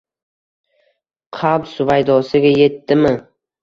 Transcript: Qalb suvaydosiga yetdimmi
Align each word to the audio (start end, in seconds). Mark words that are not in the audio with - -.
Qalb 1.41 1.71
suvaydosiga 1.77 2.57
yetdimmi 2.59 3.19